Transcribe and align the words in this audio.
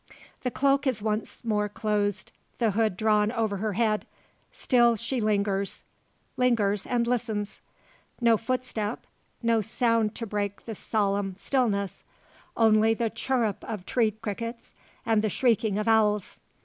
The 0.41 0.49
cloak 0.49 0.87
is 0.87 1.03
once 1.03 1.45
more 1.45 1.69
closed, 1.69 2.31
the 2.57 2.71
hood 2.71 2.97
drawn 2.97 3.31
over 3.31 3.57
her 3.57 3.73
head. 3.73 4.07
Still 4.51 4.95
she 4.95 5.21
lingers 5.21 5.83
lingers, 6.37 6.87
and 6.87 7.05
listens. 7.05 7.59
No 8.19 8.35
footstep 8.35 9.05
no 9.43 9.61
sound 9.61 10.15
to 10.15 10.25
break 10.25 10.65
the 10.65 10.73
solemn 10.73 11.35
stillness 11.37 12.03
only 12.57 12.95
the 12.95 13.11
chirrup 13.11 13.63
of 13.63 13.85
tree 13.85 14.09
crickets, 14.09 14.73
and 15.05 15.21
the 15.21 15.29
shrieking 15.29 15.77
of 15.77 15.87
owls. 15.87 16.39